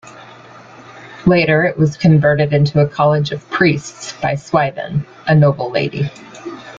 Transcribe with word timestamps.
Later 1.27 1.63
it 1.63 1.77
was 1.77 1.95
converted 1.95 2.53
into 2.53 2.79
a 2.79 2.87
college 2.87 3.31
of 3.31 3.47
priests 3.51 4.13
by 4.13 4.33
"Swithen", 4.33 5.05
a 5.27 5.35
noble 5.35 5.69
lady". 5.69 6.09